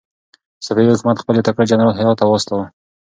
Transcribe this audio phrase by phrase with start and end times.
[0.65, 2.65] صفوي حکومت خپل يو تکړه جنرال هرات ته واستاوه.